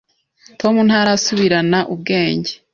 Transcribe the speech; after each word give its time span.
Tom 0.59 0.75
ntarasubirana 0.87 1.79
ubwenge. 1.93 2.51